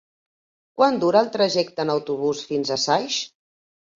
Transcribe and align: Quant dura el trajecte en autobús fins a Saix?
Quant 0.79 0.95
dura 1.03 1.19
el 1.25 1.29
trajecte 1.35 1.85
en 1.85 1.93
autobús 1.95 2.41
fins 2.53 2.75
a 2.77 2.81
Saix? 2.87 3.19